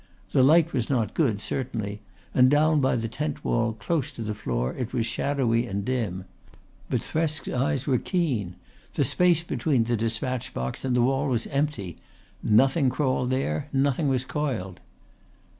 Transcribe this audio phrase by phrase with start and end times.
[0.31, 2.01] The light was not good certainly,
[2.33, 5.85] and down by the tent wall there close to the floor it was shadowy and
[5.85, 6.25] dim.
[6.89, 8.55] But Thresk's eyes were keen.
[8.95, 11.97] The space between the despatch box and the wall was empty.
[12.41, 14.79] Nothing crawled there, nothing was coiled.